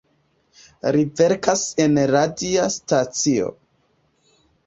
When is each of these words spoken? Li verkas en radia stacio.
Li 0.95 1.03
verkas 1.19 1.65
en 1.85 2.01
radia 2.13 2.65
stacio. 2.79 3.53